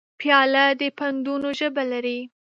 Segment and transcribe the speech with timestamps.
[0.19, 2.19] پیاله د پندونو ژبه لري.